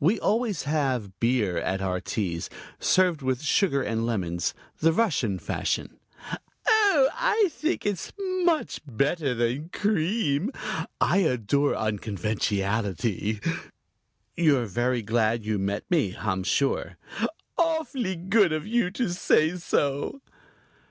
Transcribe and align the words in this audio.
We 0.00 0.18
always 0.18 0.62
have 0.62 1.20
beer 1.20 1.58
at 1.58 1.82
our 1.82 2.00
teas 2.00 2.48
served 2.80 3.20
with 3.20 3.42
sugar 3.42 3.82
and 3.82 4.06
lemons, 4.06 4.54
the 4.80 4.94
Russian 4.94 5.38
fashion." 5.38 5.98
"Oh, 6.66 7.10
I 7.12 7.48
think 7.50 7.84
it's 7.84 8.10
much 8.44 8.80
better 8.86 9.34
than 9.34 9.68
cream. 9.68 10.50
I 11.02 11.18
adore 11.18 11.74
unconventionality." 11.76 13.40
"You're 14.34 14.64
very 14.64 15.02
glad 15.02 15.44
you 15.44 15.58
met 15.58 15.84
me, 15.90 16.16
I'm 16.18 16.44
sure." 16.44 16.96
"Awfully 17.58 18.16
good 18.16 18.54
of 18.54 18.66
you 18.66 18.90
to 18.92 19.10
say 19.12 19.54
so." 19.56 20.22